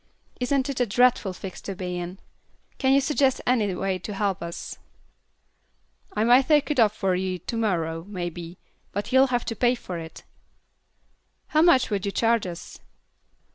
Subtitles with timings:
[0.39, 2.17] Isn't it a dreadful fix to be in?
[2.79, 4.79] Can you suggest any way to help us?"
[6.15, 8.57] "I might take it up for ye to morrow, maybe,
[8.93, 10.23] but ye'll have to pay for it."
[11.49, 12.79] "How much would you charge us?"